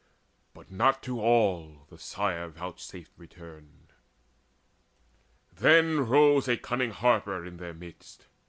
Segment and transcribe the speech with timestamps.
[0.55, 3.89] But not to all the Sire vouchsafed return.
[5.53, 8.25] Then rose a cunning harper in their midst.